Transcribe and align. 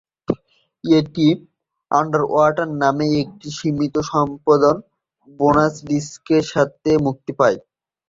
এটি 0.83 1.27
"আন্ডারওয়াটার" 1.91 2.69
নামে 2.81 3.07
একটি 3.23 3.47
সীমিত-সম্পাদন 3.57 4.75
বোনাস 5.39 5.73
ডিস্কের 5.87 6.43
সাথে 6.53 6.91
মুক্তি 7.05 7.31
পায়। 7.39 7.57